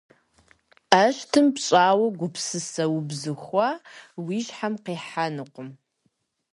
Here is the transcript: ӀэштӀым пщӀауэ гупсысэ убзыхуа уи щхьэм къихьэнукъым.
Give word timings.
ӀэштӀым 0.91 1.47
пщӀауэ 1.55 2.07
гупсысэ 2.19 2.85
убзыхуа 2.95 3.69
уи 4.25 4.37
щхьэм 4.45 4.73
къихьэнукъым. 4.83 5.69